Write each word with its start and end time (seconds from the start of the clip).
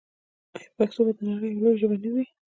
آیا 0.55 0.69
پښتو 0.77 1.01
به 1.07 1.11
د 1.17 1.19
نړۍ 1.29 1.49
یوه 1.51 1.59
لویه 1.63 1.79
ژبه 1.81 1.97
نه 2.03 2.09
وي؟ 2.13 2.23